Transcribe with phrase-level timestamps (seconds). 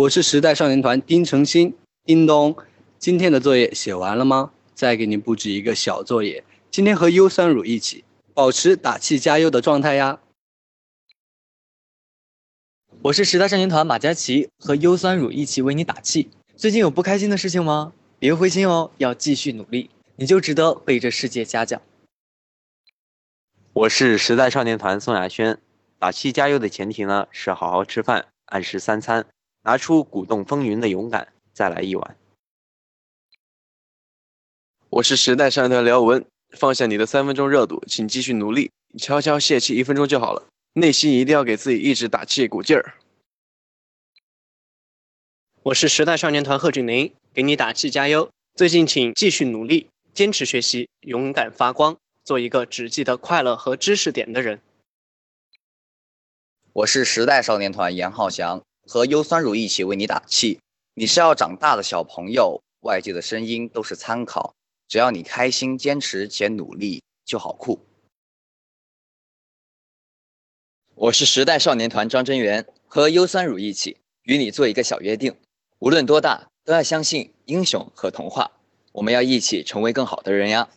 [0.00, 1.74] 我是时代少年团丁程鑫，
[2.06, 2.56] 叮咚，
[2.98, 4.50] 今天的作业写完了吗？
[4.74, 8.02] 再给你布置一个小作业，今天和优酸乳一起
[8.32, 10.20] 保持打气加油的状态呀。
[13.02, 16.30] 我是时代少年团马佳琪，和优酸乳一起为你打气。
[16.56, 17.92] 最近有不开心的事情吗？
[18.18, 21.82] 别灰心哦，要继续努力，你就值得被这世界嘉奖。
[23.74, 25.58] 我是时代少年团宋亚轩，
[25.98, 29.26] 打气加油的前提呢是好好吃饭，按时三餐。
[29.62, 32.16] 拿出鼓动风云的勇敢，再来一碗。
[34.88, 36.24] 我是时代少年团廖文，
[36.56, 40.48] 放下你的三分钟热度，请继续努力，悄悄泄气一分钟就好了。
[40.72, 42.94] 内心一定要给自己一直打气鼓劲儿。
[45.62, 48.30] 我是时代少年团贺峻霖，给你打气加油。
[48.54, 54.62] 最近请继续努力，坚持学习，勇敢发光，做一个只记得快乐和知识点的人。
[56.72, 58.62] 我是时代少年团严浩翔。
[58.86, 60.60] 和优酸乳一起为你打气，
[60.94, 64.54] 你是要长大的小朋友，外界的声音都是参考，
[64.88, 67.80] 只要你开心、坚持且努力，就好酷。
[70.94, 75.34] 我是时代少年团张真源，和优酸乳一起与你做一个小约定，
[75.78, 78.50] 无论多大，都要相信英雄和童话，
[78.92, 80.68] 我们要一起成为更好的人呀。